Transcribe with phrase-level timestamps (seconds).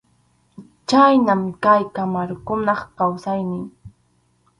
[0.89, 3.65] Khaynam kay qamarakunap kawsaynin.